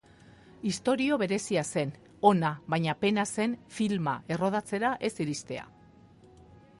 Istorio 0.69 1.17
berezia 1.23 1.63
zen, 1.73 1.91
ona, 2.29 2.51
baina 2.75 2.95
pena 3.03 3.27
zen 3.41 3.55
filma 3.77 4.15
errodatzera 4.37 4.95
ez 5.11 5.15
iristea. 5.27 5.69